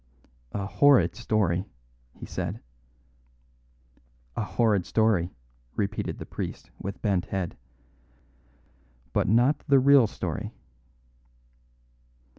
[0.53, 1.63] "A horrid story,"
[2.15, 2.59] he said.
[4.35, 5.29] "A horrid story,"
[5.75, 7.55] repeated the priest with bent head.
[9.13, 10.53] "But not the real story."